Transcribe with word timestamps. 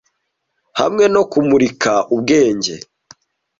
hamwe 0.79 1.05
no 1.13 1.21
kumurika 1.31 1.93
ubwenge 2.13 2.75